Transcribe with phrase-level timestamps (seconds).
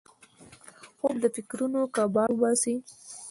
[0.99, 2.75] خوب د فکرونو کباړ وباسي